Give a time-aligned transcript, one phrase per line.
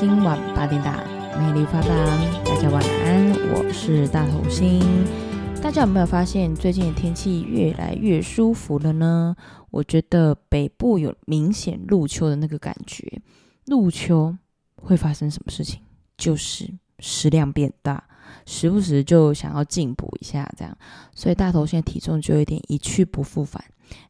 [0.00, 0.96] 今晚八点档，
[1.38, 1.90] 美丽发档，
[2.42, 4.80] 大家晚安，我是大头星。
[5.60, 9.36] 大家有没有发现最近的天气越来越舒服了呢？
[9.70, 13.20] 我觉得北部有明显入秋的那个感觉。
[13.66, 14.34] 入秋
[14.76, 15.82] 会发生什么事情？
[16.16, 18.02] 就是食量变大。
[18.50, 20.76] 时不时就想要进补一下，这样，
[21.14, 23.64] 所以大头现在体重就有点一去不复返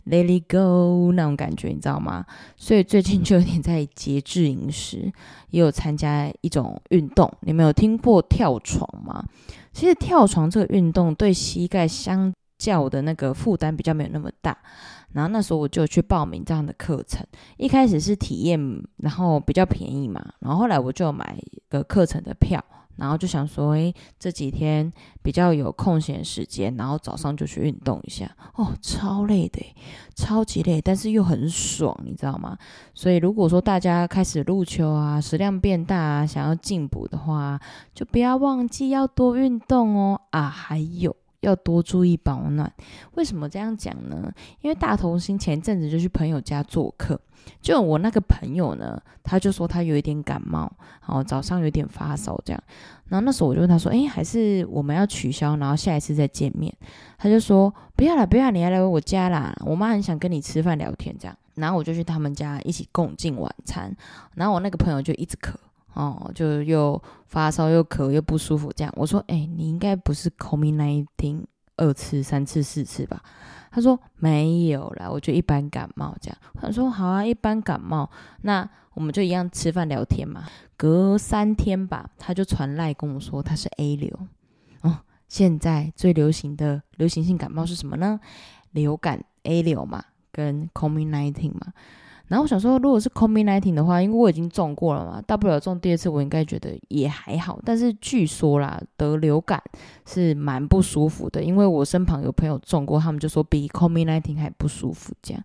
[0.07, 2.25] ，Let it go 那种感觉，你知道吗？
[2.57, 5.13] 所以最近就有点在节制饮食，
[5.51, 7.31] 也有参加一种运动。
[7.43, 9.23] 你们有听过跳床吗？
[9.75, 14.57] 其实跳床这个运动对膝盖相较的那个负担比较没有那么大。
[15.13, 17.23] 然后那时候我就去报名这样的课程，
[17.59, 18.59] 一开始是体验，
[18.97, 22.65] 然后比较便宜嘛，然后后来我就买一个课程的票。
[23.01, 28.31] 然后就想说，诶，这几天比较有空闲时间，然后早上就去运动一下。
[28.55, 29.75] 哦，超累的，
[30.15, 32.57] 超级累，但是又很爽，你知道吗？
[32.95, 37.59] 所以如果说大家开始入秋啊，食量变大啊，想要进补的话，
[37.95, 40.21] 就不要忘记要多运动哦。
[40.31, 41.17] 啊，还有。
[41.41, 42.73] 要多注意保暖。
[43.15, 44.33] 为什么这样讲呢？
[44.61, 47.21] 因为大头星前阵子就去朋友家做客，
[47.61, 50.71] 就我那个朋友呢，他就说他有一点感冒，
[51.07, 52.63] 然后早上有点发烧这样。
[53.07, 56.73] 然后那时候我就问他说：“诶，还是我们要取消，然后下一次再见面？”
[57.19, 63.95] 他就说：“不要啦，不要，你要来我家啦，我妈很想跟你吃饭聊天这样。”然后我就去他们家一起共进晚餐。
[64.35, 65.55] 然后我那个朋友就一直咳。
[65.95, 71.45] 哦，就又发烧又咳又不舒服，这样我说，哎、你应该不是 COVID-19
[71.77, 73.23] 二次、三次、四次吧？
[73.71, 76.39] 他说没有啦，我就一般感冒这样。
[76.61, 78.11] 他说好啊，一般感冒，
[78.43, 80.45] 那我们就一样吃饭聊天嘛。
[80.77, 84.11] 隔三天吧，他就传赖跟我说他是 A 流。
[84.83, 88.19] 哦，现在最流行的流行性感冒是什么呢？
[88.73, 91.73] 流感 A 流嘛，跟 COVID-19 嘛。
[92.31, 97.61] 然后我想说，如果是 COVID-19 的话，因为我已经中过了嘛，大不了中第二次，我应该觉得也还好。
[97.65, 99.61] 但是据说啦，得流感
[100.07, 105.13] 是蛮不舒服的，因为我身旁有朋友中过，他们就说比 COVID-19 还不舒服。
[105.21, 105.43] 这样，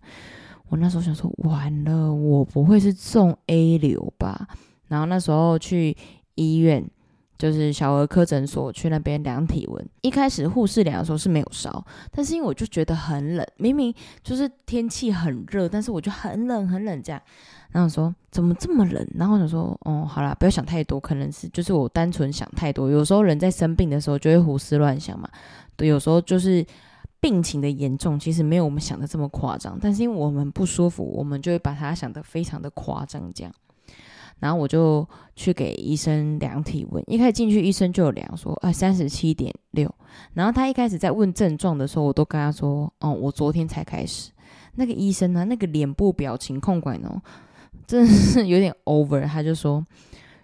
[0.68, 4.46] 我那时候想说，完了，我不会是中 A 流吧？
[4.86, 5.96] 然后那时候去
[6.36, 6.88] 医院。
[7.38, 17.20] 就是小儿科诊所去那边量体温，一开始护士量的时候是没有烧，但是因为我就觉得很冷，明明就是天气很热，但是我就很冷很冷这样，
[17.70, 19.06] 然后说怎么这么冷？
[19.14, 22.90] 然后我想说，哦，好啦，不要想太多，可能是就是我单纯想太多。
[22.90, 25.28] 有时候人在生病的时候就会胡思乱想嘛，
[25.76, 26.64] 对，有时候就是
[27.20, 33.52] 病情的严重，其实没有我们想的这么夸张，但是因为我们不舒服，我们就会把它想得非常的夸张这样。
[34.38, 39.92] 然后我就去给医生量体温，一开始进去医生就有量说，啊三十七点六。
[40.34, 44.30] 然后他一开始在问症状的时候，我都跟他说，哦，我昨天才开始。
[44.74, 47.20] 那个医生呢，那个脸部表情控管哦，
[47.86, 49.26] 真的是有点 over。
[49.26, 49.84] 他就说，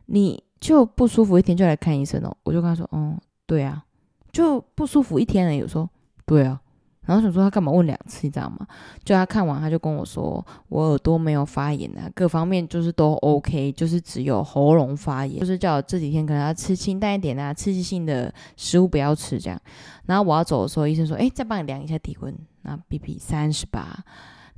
[0.06, 2.34] 你就不舒服一天就来看医生哦。
[2.44, 3.84] 我就跟他说，哦，对啊，
[4.32, 5.54] 就不舒服一天了。
[5.54, 5.88] 有说，
[6.24, 6.60] 对啊。
[7.04, 8.64] 然后想说他干嘛问两次，你知道吗？
[9.04, 19.60] 就他看完他就跟我说，我耳朵没有发炎啊，各方面就是都 OK，就是只有喉咙发炎，就是叫我这几天可能要吃清淡一点啊，刺激性的食物不要吃这样。
[20.06, 22.32] 然后我要走的时候，医生说，哎，再帮你量一下体温，
[22.62, 23.80] 那 BP 三十八，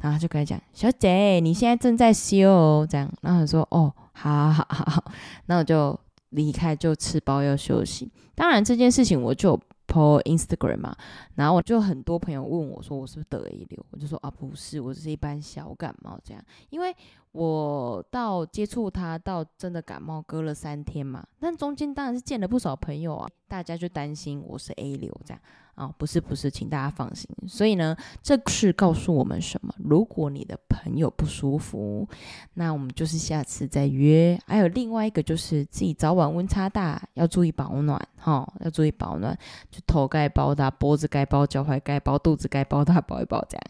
[0.00, 3.11] 然后他就跟他讲，小姐你现在正在休哦，这样。
[3.22, 5.05] 然后他说，哦，好好好好，
[5.47, 8.12] 那我就离开，就吃包药休息。
[8.34, 9.59] 当然这件事情我就。
[9.94, 10.97] Po Instagram 嘛，
[11.37, 13.87] 然后我就很多朋友问我说，我是不是得 A 流？
[13.93, 16.44] 我就说啊，不是，我只是一般小感冒这样。
[16.71, 16.93] 因为
[17.31, 25.41] 我到接触他到真的感冒隔了三天嘛，但中间当然是见了不少朋友啊，大家就担心我是 A 流这样。
[25.75, 27.29] 啊、哦，不是不是，请大家放心。
[27.47, 29.75] 所以呢，这是告诉我们什么？
[29.79, 32.09] 如果你的朋友不舒服，
[32.55, 34.39] 那我们就是下次再约。
[34.47, 39.37] 还有另外一个就是自己早晚温差大，要注意保暖哈、哦，要注意保暖，
[39.71, 43.62] 就头盖包大，脖子盖包，脚踝盖包，肚子盖包大，包一包这样。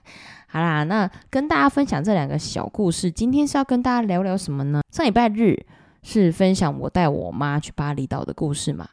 [0.46, 3.10] 好啦，那跟大家分享这两个小故事。
[3.10, 4.82] 今天是要跟大家聊聊什么呢？
[4.90, 5.66] 上礼拜日
[6.02, 8.88] 是分享我带我妈去巴厘岛的故事嘛。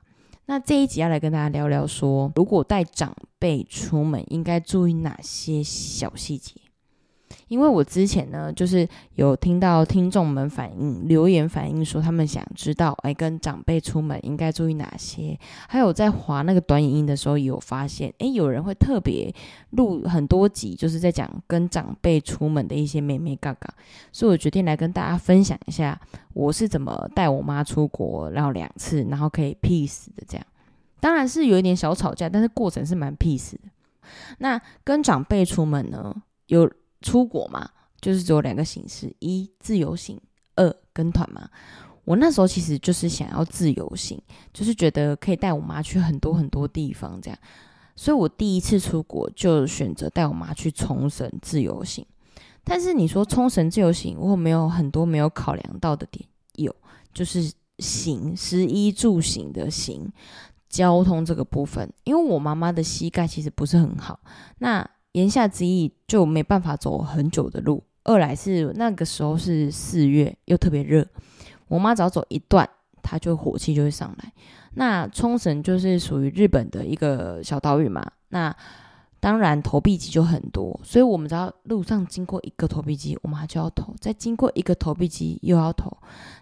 [0.51, 6.55] 那这一集要来跟大家聊聊说，如果带长辈出门，应该注意哪些小细节？
[7.47, 15.37] 因为我之前呢，就是有听到听众们反映留言反映说，他们想知道，哎，跟长辈出门应该注意哪些？
[15.67, 19.33] 还有在划那个短影音的时候，有发现，哎，有人会特别
[19.71, 23.73] 录很多集，就是在讲跟长辈出门的一些眉眉角角。
[24.11, 25.99] 所以我决定来跟大家分享一下，
[26.33, 30.45] 我是怎么带我妈出国，然后两次，然后可以 peace 的这样。
[30.99, 33.59] 当然是有一点小吵架，但是过程是蛮 peace 的。
[34.37, 36.15] 那跟长辈出门呢，
[36.47, 36.69] 有。
[37.01, 37.69] 出国嘛，
[37.99, 40.19] 就是只有两个形式：一自由行，
[40.55, 41.49] 二跟团嘛。
[42.03, 44.19] 我那时候其实就是想要自由行，
[44.51, 47.39] 就是觉得可以带我妈去很多很多地方这样，
[47.95, 52.05] 所以我第一次出国就选择带我妈去冲绳自由行。
[52.63, 56.25] 但是你说冲绳自由行，我没有很多没有考量到的点，
[56.55, 56.75] 有
[57.13, 60.11] 就是行，食衣住行的行，
[60.69, 64.19] 交通这个部分，因为我妈妈的膝盖其实不是很好，
[64.57, 67.83] 那言下之意就没办法走很久的路。
[68.03, 71.05] 二来是那个时候是四月，又特别热。
[71.67, 72.67] 我妈只要走一段，
[73.01, 74.33] 她就火气就会上来。
[74.73, 78.55] 那冲绳就是属于日本的一个小岛屿嘛，那
[79.19, 85.95] 当然投币机就很多，所以我们只要路上经过一个投币机，我妈就要投；再经过一个投币机又要投，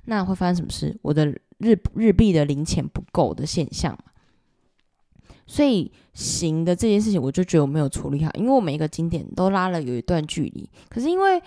[0.05, 0.97] 那会发生什么事？
[1.01, 1.25] 我的
[1.57, 3.97] 日日币的零钱不够的现象。
[5.49, 11.41] 所以行的这件事情，我就觉得我没有处理好，因为我每一个景点都拉了有一段距离，可是因为。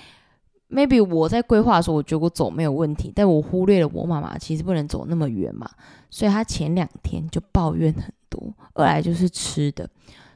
[0.75, 5.71] maybe 我在规划的时候，我觉得我走没有问题，但我忽略了我妈妈其实不能走那么远嘛，
[6.09, 8.43] 所以她前两天就抱怨很多。
[8.73, 9.87] 二来就是吃的，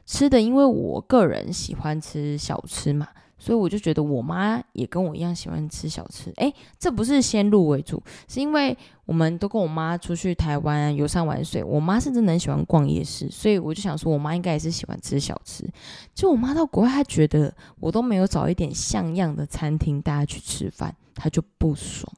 [0.05, 3.09] 吃的，因为我个人喜欢吃小吃嘛。
[3.39, 6.33] 所以我就觉得我妈也跟我一样喜欢吃小吃。
[6.37, 15.69] 诶，这不是先入为主，是因为我们都跟我妈出去台湾游山玩水，我妈是真的很喜欢逛夜市，所以我就想说，我妈应该也是喜欢吃小吃。
[16.15, 22.11] 就我妈到国外，她觉得我都没有找一点像样的餐厅带她去吃饭，她就不爽，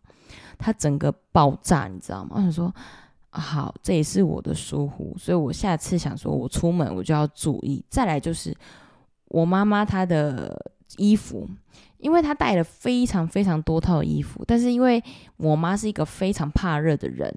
[0.57, 2.35] 她整个爆炸，你知道吗？
[2.37, 2.73] 我想说，
[3.31, 7.85] 好，这也是我的疏忽，所以我下次想说，我出门我就要注意。
[7.89, 8.57] 再来就是
[9.27, 10.57] 我妈妈她的。
[10.97, 11.49] 衣服，
[11.99, 15.03] 因为她带了非常非常多套衣服，但是因为
[15.37, 17.33] 我妈是一个非常怕热的人，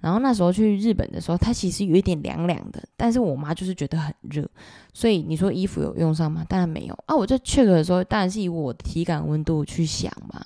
[0.00, 4.48] 然后那时候去日本的时候，她其实有一点凉凉的，但是我妈就是觉得很热，
[4.92, 6.44] 所以你说衣服有用上吗？
[6.48, 7.14] 当然没有啊！
[7.14, 10.44] 我在 check 的时候，当然是以我的体感温度去想嘛，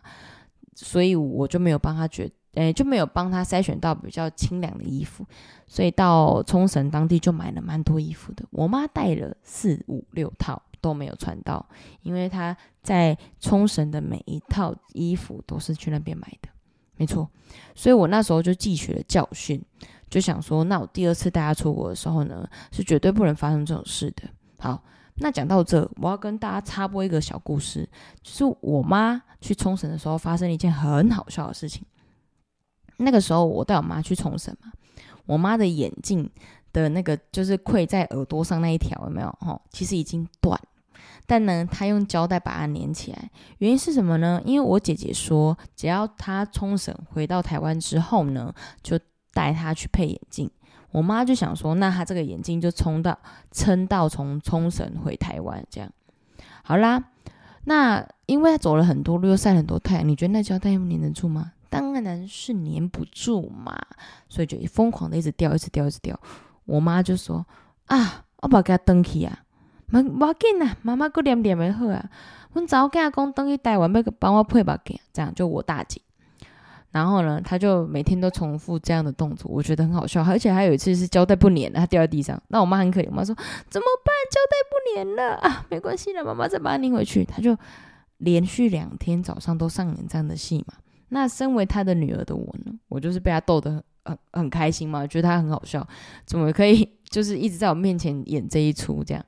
[0.74, 5.24] 所以我就没有帮她觉，诶，就没有帮她筛选到比较清凉的衣服，
[5.66, 8.44] 所以到冲绳当地就买了蛮多衣服的。
[8.50, 10.60] 我妈带了四五六套。
[10.80, 11.64] 都没有穿到，
[12.02, 16.48] 因为他在冲绳的每一套衣服都是去那边买的，
[16.96, 17.28] 没错。
[17.74, 19.60] 所以我那时候就汲取了教训，
[20.08, 24.22] 就想说，那我第二次带他出国的时候呢，是绝对不能发生这种事的。
[24.58, 24.82] 好，
[25.16, 27.88] 那讲到这，我要跟大家插播一个小故事，
[28.22, 31.84] 就是我妈去冲绳的时候发生了一件很好笑的事情。
[32.98, 34.70] 那个时候我带我妈去冲绳嘛，
[35.26, 36.30] 我妈的眼镜
[36.72, 39.28] 的那个就是溃在耳朵上那一条有没有？
[39.40, 40.60] 哦，其实已经断。
[41.26, 44.40] 但呢，他用胶带把它粘起来，原因是什么呢？
[44.44, 48.52] 因为我姐姐说，只要他冲绳回到台湾之后呢，
[48.82, 48.98] 就
[49.32, 50.50] 带他去配眼镜。
[50.90, 53.16] 我妈就想说，那他这个眼镜就冲到
[53.52, 55.88] 撑到从冲绳回台湾这样。
[56.64, 57.04] 好啦，
[57.64, 61.52] 那因为他走了很多路，又晒很多太阳，你觉得那胶带粘得住吗？
[61.68, 63.78] 当然是粘不住嘛，
[64.28, 66.18] 所以就疯狂的一直掉，一直掉，一直掉。
[66.64, 67.46] 我妈就说
[67.86, 69.44] 啊，我把它给他登起啊。
[69.90, 72.10] 没没要紧啊，妈妈搁念念的好啊。
[72.52, 76.00] 阮早跟他讲，等去台湾要帮我配目镜，这样就我大姐。
[76.90, 80.24] 然后呢，他就每天都重复这样的动作，我觉得很好笑。
[80.24, 82.40] 而且还有一次是胶带不粘了，他掉在地上。
[82.48, 83.32] 那我妈很可怜，我妈说
[83.68, 84.12] 怎么办？
[84.32, 87.24] 胶带不粘了啊，没关系的，妈妈再把它粘回去。
[87.24, 87.56] 他就
[88.18, 90.74] 连续两天早上都上演这样的戏嘛。
[91.10, 95.86] 那身为他的女儿的我呢，我就是被他逗得很很很开心嘛，觉得他很好笑，
[96.26, 99.24] 怎么可以 就是一直在我面前演这一出这样。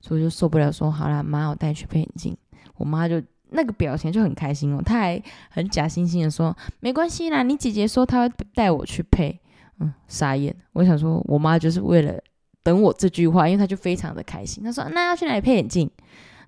[0.00, 2.36] 所以就受不了，说好啦，妈，我带你去配眼镜。
[2.76, 9.36] 我妈就那个表情就很开心哦，她还很假惺惺的说没关系啦，你姐姐说她会带我去配。
[9.80, 10.54] 嗯，傻眼。
[10.74, 12.14] 我想说，我妈就是为了
[12.62, 14.62] 等我这句话，因为她就非常的开心。
[14.62, 15.90] 她说那要去哪里配眼镜？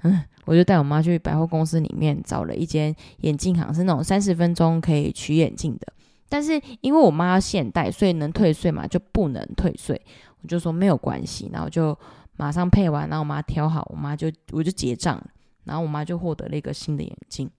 [0.02, 5.92] 嗯，我就带我妈去百货公司里面找了一间眼镜行，是那种三十分钟可以取眼镜的。
[6.28, 10.00] 但是因为我妈要现代，所以能退税嘛，就不能退税。
[10.42, 11.98] 我就说没有关系，然后就。
[12.40, 15.22] 马上配完，然后我妈挑好，我妈就我就结账，
[15.64, 17.50] 然后我妈就获得了一个新的眼镜。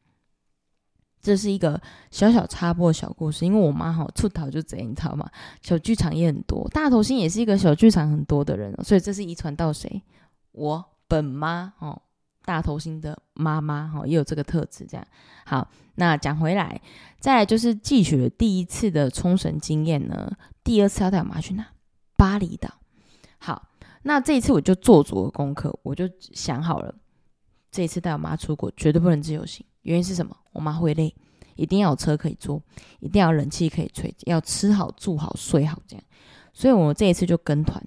[1.22, 5.30] 这是一个小小插播小故事，因为我妈好出逃就贼，你知道吗？
[5.62, 10.02] 小剧场也很多，大头星也是一个小剧场很多的人，所以这是遗传到谁？
[10.54, 12.02] 我本妈哦，
[12.44, 14.84] 大头星的妈妈哈也有这个特质。
[14.90, 15.06] 这样
[15.46, 16.82] 好，那讲回来，
[17.20, 21.68] 再来就是汲取了第一次的冲绳经验呢，第二次要带我妈去哪？
[22.18, 22.74] 巴厘岛。
[23.38, 23.68] 好。
[24.04, 26.94] 那这一次我就做足了功课，我就想好了，
[27.72, 29.66] 这一次带我妈出国绝对不能自由行。
[29.84, 30.36] 原因是什么？
[30.52, 31.16] 我妈会累，
[31.56, 32.62] 一定要有车可以坐，
[33.00, 36.04] 一定要冷气可以吹，要吃好、住好、睡好这样。
[36.54, 37.82] 所以我这一次就跟团。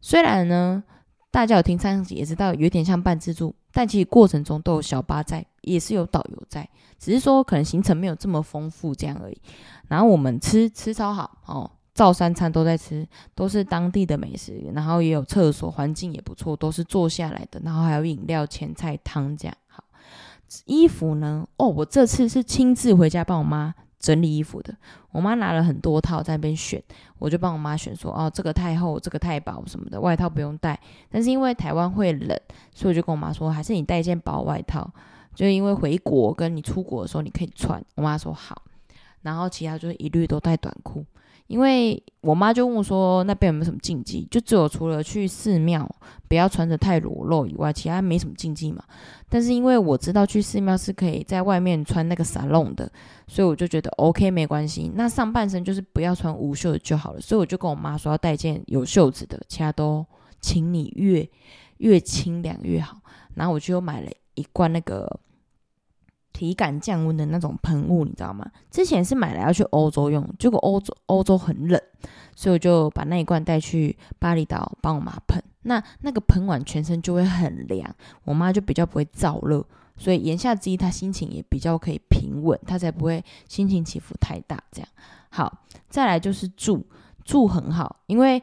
[0.00, 0.82] 虽然呢，
[1.30, 9.40] 大家有听上集也知道有点像半自助，但其实过程中都有小巴在也是有导游在，只是说可能行程没有这么丰富这样而已。
[9.88, 19.56] 然后我们吃吃超好哦，照三餐都在吃，都是当地的美食，然后也有厕所，环境也不错，都是坐下来的，然后还有饮料、前菜、汤这样。
[19.66, 19.82] 好，
[20.64, 21.44] 衣服呢？
[21.56, 24.72] 哦，我这次是亲自回家帮我妈整理衣服的。
[25.10, 26.80] 我妈拿了很多套在那边选，
[27.18, 30.78] 我就帮我妈选说，哦，这个太厚，这个太薄什么的，外套不用带。
[31.10, 32.38] 但是因为台湾会冷，
[32.72, 34.88] 所以我就跟我妈说，还是你带一件薄外套，
[35.34, 37.84] 就因为回国跟你出国的时候你可以穿。
[37.96, 38.62] 我妈说好。
[39.22, 41.04] 然后其他就是一律都带短裤，
[41.48, 45.90] 因为我妈就问我说那边有没有什么禁忌，就只有除了去寺庙
[46.28, 48.84] 不要穿着太裸露以外，其他没什么禁忌嘛。
[49.28, 52.90] 但是因为我知道去寺庙是可以在外面穿那个撒弄的，
[53.26, 54.92] 所以我就觉得 OK 没关系。
[54.94, 60.06] 那上半身就是不要穿无袖的就好了，所以我就跟我妈说要带件有袖子的，其他都
[60.40, 61.28] 请你越
[61.78, 62.98] 越清凉越好。
[63.34, 65.18] 然后我就又买了一罐那个。
[66.38, 68.48] 体感降温的那种喷雾，你知道吗？
[68.70, 71.82] 之前是买来要去欧洲用，结果欧洲欧洲很冷，
[72.36, 75.42] 所以我就把那一罐带去巴厘岛帮我妈喷。
[75.62, 77.92] 那那个喷完全身就会很凉，
[78.22, 79.66] 我妈就比较不会燥热，
[79.96, 84.62] 所以言下之意，她心情也比较可以平稳，她才不会心情起伏太大。
[84.70, 84.88] 这样
[85.30, 86.86] 好，再来就是住
[87.24, 88.40] 住很好，因为。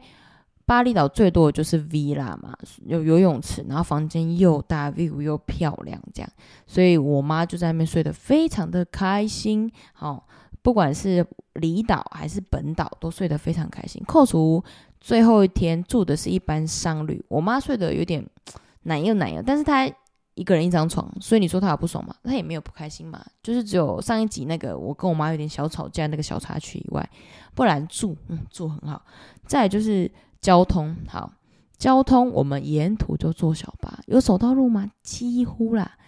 [0.66, 2.52] 巴厘岛最多的就是 villa 嘛，
[2.84, 6.28] 有游泳池，然后房间又大，view 又漂亮，这样，
[6.66, 9.70] 所以我妈就在那边睡得非常的开心。
[9.92, 10.22] 好、哦，
[10.62, 14.02] 不管是离岛还是本岛，都睡得非常开心。
[14.08, 14.60] 扣除
[15.00, 18.28] 最后一天住的是一般商旅，我妈睡得有点
[18.82, 19.88] 难又难又，但是她
[20.34, 22.12] 一个人一张床，所以你说她有不爽吗？
[22.24, 27.08] 她也没有不开心嘛，就是只有上一集那个我跟我妈有点小吵架那个小插曲以外，
[27.54, 29.00] 不然住嗯住很好。
[29.46, 30.10] 再就是。
[30.46, 31.32] 交通好，
[31.76, 34.88] 交通我们沿途就坐小巴，有走到路吗？
[35.02, 35.98] 几乎啦，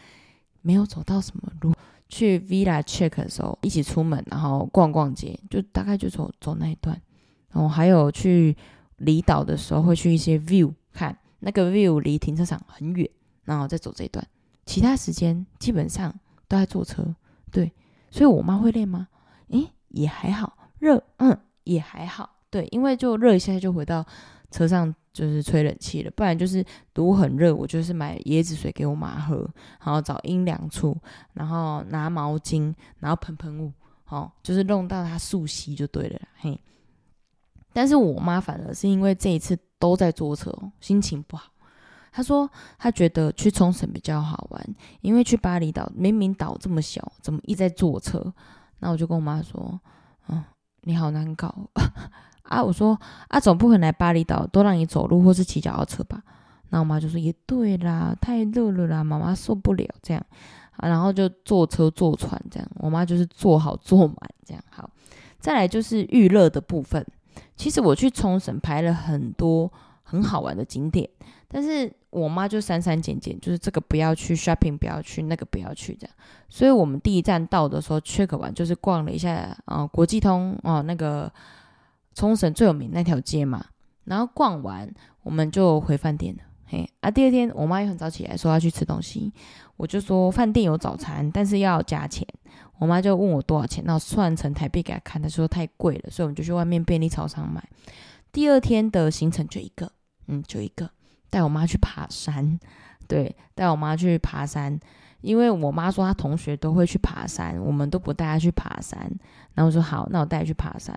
[0.62, 1.75] 没有走到什么路。
[2.09, 7.02] 去 Villa Check 的时候，一起出门，然后逛逛街，就大概就走走那一段。
[7.50, 8.57] 然后还有去
[8.99, 13.11] 离岛的时候，会去一些 view 看，那个 view 离停车场很远，
[13.42, 14.25] 然后再走这一段。
[14.66, 16.14] 其他时间基本上
[16.47, 17.12] 都在坐车，
[17.50, 17.73] 对。
[18.12, 19.09] 所以我妈会累吗？
[19.49, 22.38] 诶，也还好，热，嗯，也还好。
[22.50, 24.04] 对，因为就热一下就回到
[24.50, 26.10] 车上，就是吹冷气了。
[26.12, 26.64] 不然就是
[26.94, 29.48] 如果很热，我就是买椰子水给我妈喝，
[29.84, 30.96] 然后找阴凉处，
[31.34, 33.72] 然后拿毛巾，然后喷喷雾，
[34.08, 36.20] 哦，就是弄到她速吸就对了。
[36.38, 36.58] 嘿，
[37.74, 40.50] 但是我妈反而是因为这一次都在坐车，
[40.80, 41.50] 心情不好。
[42.10, 48.32] 她说她觉得去冲绳比较好玩，因为去巴厘岛明明岛这么小，怎么一直在坐车？
[48.78, 49.78] 那我就跟我妈说，
[50.28, 50.42] 嗯，
[50.82, 51.54] 你好难搞。
[52.48, 56.22] 啊，我说啊，总不可能来巴厘岛都让你走路或是骑脚踏车吧？
[56.70, 60.22] 那我妈就说也对啦，太热了啦，妈妈受不了这样。
[60.76, 64.62] 啊，然后就坐车坐船这样，我妈就是坐好坐满这样。
[64.70, 64.88] 好，
[65.38, 67.04] 再来就是娱乐的部分。
[67.56, 71.08] 其实我去冲绳拍了很多很好玩的景点，
[71.48, 76.14] 但是我妈就删删减减，就是这个不要去 shopping，不要去那个不要去这样。
[76.48, 81.32] 所以我们第一站到的时候 check 完，就是逛了一下啊、呃，国际通哦、呃、那个。
[82.18, 83.64] 冲绳最有名那条街嘛，
[84.02, 86.42] 然后逛完我们就回饭店了。
[86.66, 89.32] 嘿啊，第二天我妈也很早起来说要去吃东西，
[89.76, 92.26] 我就说饭店有早餐，但是要加钱。
[92.80, 97.62] 我妈就问我多少钱，然后算成台币给她看，她说太贵了，所以我们就去外面便利超商买。
[98.32, 99.92] 第二天的行程就一个，
[100.26, 100.90] 嗯，就一个，
[101.30, 102.58] 带我妈去爬山，
[103.06, 104.76] 对，带我妈去爬山。
[105.20, 109.10] 因为我妈说她同学都会去爬山，我们都不带她去爬山。
[109.58, 110.96] 然后我说好，那我带你去爬山。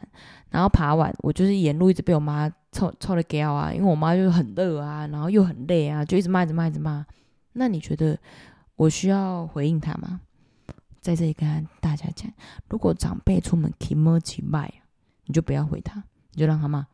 [0.51, 7.03] 然后爬完，我就是沿路一直被我妈臭臭的叫啊，因为我妈就是很热啊，然后又很累啊，就一直骂，一直骂，一直骂。
[7.53, 8.15] 那你觉得
[8.75, 10.21] 我需要回应她吗？
[10.99, 12.31] 在这里跟大家讲，
[12.69, 14.71] 如果长辈出门骑摩骑麦，
[15.25, 16.03] 你就不要回他，
[16.33, 16.85] 你就让他骂，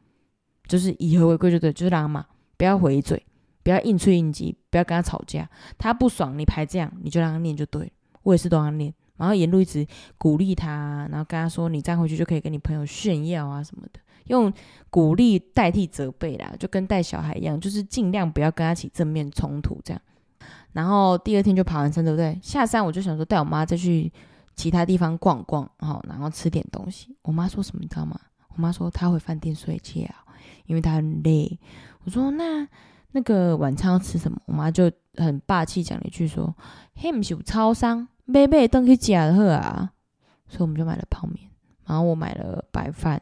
[0.68, 3.22] 就是以和为贵就对，就是让他骂，不要回嘴。
[3.64, 5.50] 不要硬吹硬挤，不要跟他吵架。
[5.78, 7.92] 他不爽，你排这样，你就让他念就对。
[8.24, 9.86] 我也是都让他念，然后沿路一直
[10.18, 14.52] 鼓励他，然后跟他说：“你再回去就可以跟你朋友炫耀啊什么的。”用
[14.90, 20.02] 鼓励代替责备啦，就跟带小孩一样，就是尽量不要跟他起正面冲突这样。
[20.74, 22.38] 然后第二天就爬完山，对不对？
[22.42, 24.12] 下山我就想说带我妈再去
[24.56, 27.16] 其他地方逛逛，好，然后吃点东西。
[27.22, 28.20] 我妈说什么你知道吗？
[28.50, 30.04] 我妈说她回饭店睡觉，
[30.66, 31.58] 因为她很累。
[32.04, 32.68] 我说那。
[33.18, 34.40] 那个晚餐要吃什么？
[34.46, 36.56] 我妈就很霸气讲了一句说
[36.94, 39.92] ：“嘿，不是有超商，买买东西吃好啊。”
[40.48, 41.50] 所以我们就买了泡面，
[41.88, 43.20] 然后我买了白饭，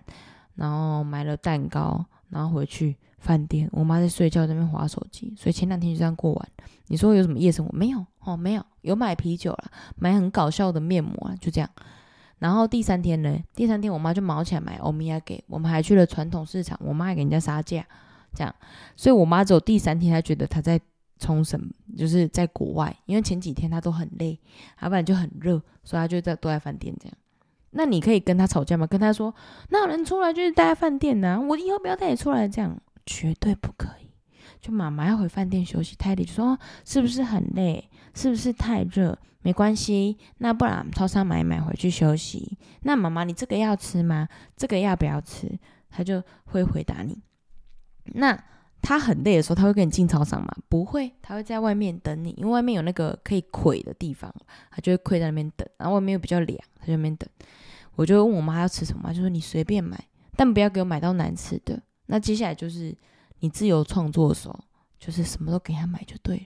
[0.55, 3.69] 然后买了蛋糕，然后回去饭店。
[3.71, 5.33] 我妈在睡觉，在那边滑手机。
[5.37, 6.49] 所以前两天就这样过完。
[6.87, 8.05] 你说有什么夜生活没有？
[8.19, 11.69] 哦，没有，有买啤酒了，买很搞笑的面膜啊，就这样。
[12.39, 17.83] 然后第三天呢，第三天我妈就毛起来买欧米亚给我们，还去了传统市场，我妈还给人家杀价，
[18.35, 18.53] 这样。
[18.95, 20.79] 所以我妈只有第三天，她觉得她在
[21.17, 24.37] 冲绳，就是在国外，因为前几天她都很累，
[24.81, 27.17] 要不然就很热，所以她就在都在饭店这样。
[27.71, 28.85] 那你可以跟她吵架吗？
[28.85, 29.33] 跟她说，
[29.69, 34.09] 那有人出来就是待在饭店呐、我以后不要带你出来，这样绝对不可以。
[34.61, 37.89] 就妈妈要回饭店休息，泰迪就说是不是很累？
[38.13, 39.17] 是不是太热？
[39.41, 42.57] 没关系，那不然超商买买回去休息。
[42.81, 44.27] 那妈妈，你这个要吃吗？
[44.57, 45.59] 这个要不要吃？
[45.91, 47.21] 他就会回答你。
[48.13, 48.37] 那
[48.81, 50.55] 他很累的时候，他会跟你进操场吗？
[50.69, 54.33] 不会，他会在外面等你，因为外面有那个可以跪的地方，
[54.69, 55.67] 他就会跪在那边等。
[55.77, 57.27] 然后外面又比较凉，他就在那边等。
[57.95, 59.97] 我就问我妈要吃什么，就说你随便买，
[60.35, 61.81] 但不要给我买到难吃的。
[62.07, 62.95] 那接下来就是
[63.39, 64.59] 你自由创作的时候，
[64.99, 66.43] 就是什么都给他买就对了。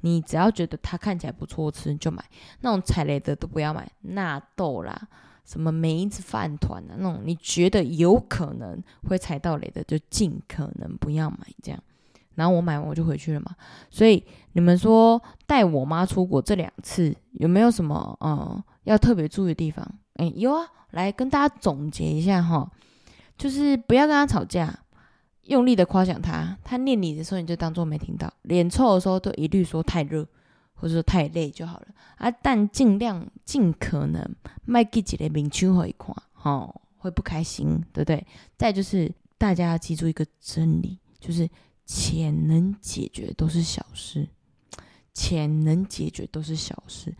[0.00, 2.24] 你只要觉得它看起来不错吃，你就买。
[2.60, 5.08] 那种踩雷的都不要买，纳豆啦，
[5.44, 11.80] 什么梅子饭团啊，那种你觉得有可能会踩到雷的，就尽可能不要买这样。
[12.34, 13.54] 然后我买完我就回去了嘛。
[13.90, 19.86] 所以你们说带我妈出国这两次有没有什么呃要特别注意的地方？
[20.14, 22.70] 哎，有啊，来跟大家总结一下哈，
[23.36, 24.78] 就是不要跟她吵架。
[25.46, 30.24] 用力的夸奖他，他念你的时候你就当做没听到，脸臭的时候都一律说太热
[30.82, 31.86] 或者说太累就好了
[32.16, 32.28] 啊。
[32.28, 34.34] 但尽量尽可能
[34.64, 36.12] 卖给几个明星会看，
[36.42, 38.26] 哦，会不开心，对不对？
[38.58, 41.48] 再就是大家要记住一个真理，就是
[41.86, 44.28] 钱能解决都是小事，
[45.14, 47.14] 钱能解决都是小事，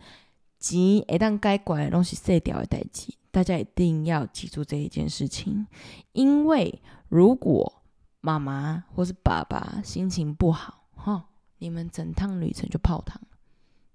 [0.59, 5.65] 钱一旦该管的东西碎掉的代志，大家一定要记住这一件事情，
[6.11, 7.81] 因为如果
[8.21, 11.25] 妈妈或是爸爸心情不好，哈，
[11.57, 13.19] 你们整趟旅程就泡汤，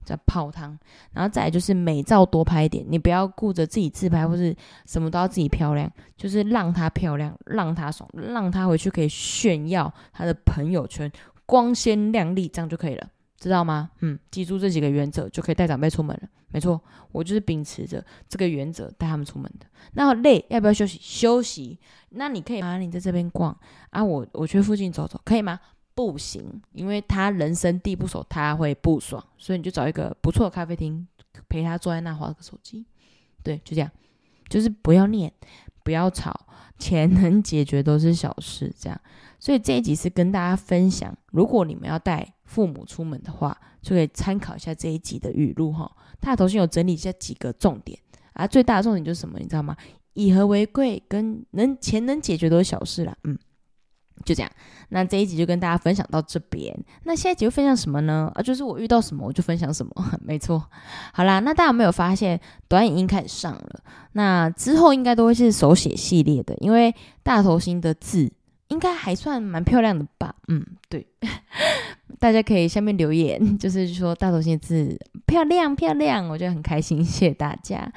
[0.09, 0.79] 在泡汤，
[1.12, 11.11] 然后再来就是美照多拍一点，你不要顾着自己自拍或是什么都要自己漂亮，就是让她漂亮，让她爽，让她回去可以炫耀她的朋友圈，
[11.45, 13.06] 光鲜亮丽，这样就可以了。
[13.39, 13.91] 知道吗？
[14.00, 16.28] 嗯，记住这几个原则就可以带长辈出门了。
[16.49, 16.80] 没错，
[17.13, 19.67] 我就是秉持着这个原则带他们出门的。
[19.93, 20.99] 那累要不要休息？
[21.00, 21.78] 休息。
[22.09, 23.56] 那你可以啊，你在这边逛
[23.91, 25.61] 啊，我我去附近走走，可以吗？
[25.99, 31.04] 不行，因为他人生地不熟，他会不爽，所以你就找一个不错的咖啡厅
[31.49, 32.87] 陪他坐在那划个手机。
[33.43, 33.91] 对，就这样，
[34.49, 35.32] 就是不要念，
[35.82, 36.47] 不要吵，
[36.78, 38.73] 钱能解决都是小事。
[38.78, 39.00] 这样，
[39.41, 42.34] 所以这一集是跟大家分享，如果你们要带。
[42.49, 45.95] 父母出门的话，就可以参考一下这一集的语录哈。
[46.19, 47.99] 他的头先有整理一下几个重点
[48.32, 49.76] 啊，最大的重点就是什么，你知道吗？
[50.15, 53.15] 以和为贵，跟能钱能解决都是小事啦。
[53.25, 53.39] 嗯，
[54.25, 54.50] 就这样。
[54.91, 56.75] 那这一集就跟大家分享到这边。
[57.04, 58.33] 那下一集会分享什么呢？
[58.35, 59.93] 啊，就是我遇到什么我就分享什么。
[60.25, 60.65] 没错。
[61.13, 63.81] 好啦，那大家有没有发现短影音开始上了？
[64.13, 68.33] 那之后应该都会是手写系列的，因为大头星的字
[68.69, 70.35] 应该还算蛮漂亮的吧？
[70.49, 71.07] 嗯，对。
[72.18, 77.90] 大家可以下面留言， 就是说大头星字漂亮漂亮，我觉得很开心，谢谢大家。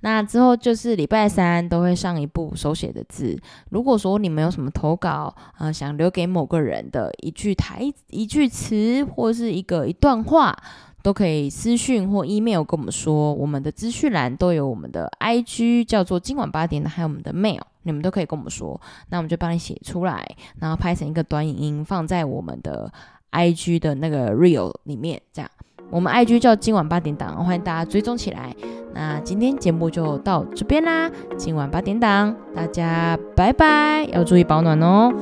[0.00, 3.36] 那之后就是礼拜三都会上一部手写的字。
[3.70, 10.56] 如果说你们有什么投稿，呃，想留给某个人的一句台一句词或是一个一段话，
[11.02, 13.34] 都可以私讯或 email 跟我们说。
[13.34, 20.24] 我们的资讯栏都有我们的 IG，叫做今晚八点的，还有我们的 mail，你们都可以跟我们说，那我们就帮你写出来，
[20.60, 22.92] 然后拍成一个短影音放在我们的。
[23.32, 25.50] ig 的那个 real 里面这样。
[25.90, 28.54] 我们 ig 叫今晚八点档欢迎大家追踪起来。
[28.94, 35.12] 那今天节目就到这边啦今晚八点档大家拜拜要注意保暖哦。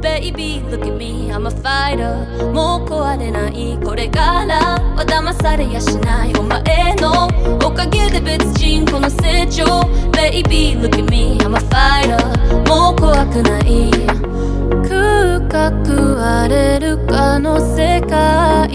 [0.00, 2.24] baby look at me i'm a fighter
[5.02, 7.26] は騙されやしないお前の
[7.66, 9.82] おかげで別人この成長。
[10.12, 12.16] Baby look at me I'm a fighter.
[12.68, 13.90] もう怖くない。
[14.88, 18.70] 空格荒れるかの世界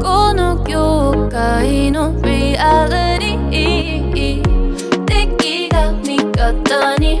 [0.00, 2.86] この業界のリア
[3.18, 7.20] リティ敵が味方に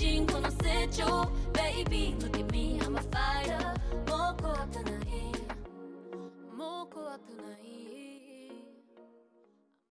[0.00, 3.76] 人この成長 Baby look at me I'm a fighter
[4.08, 5.04] もう怖くない
[6.56, 7.89] もう怖くない